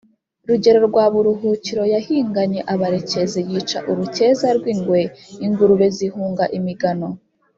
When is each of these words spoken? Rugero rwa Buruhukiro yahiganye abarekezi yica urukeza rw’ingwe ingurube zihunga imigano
Rugero 0.47 0.79
rwa 0.87 1.05
Buruhukiro 1.13 1.83
yahiganye 1.93 2.59
abarekezi 2.73 3.39
yica 3.49 3.79
urukeza 3.91 4.47
rw’ingwe 4.57 5.01
ingurube 5.45 5.85
zihunga 5.97 6.45
imigano 6.59 7.07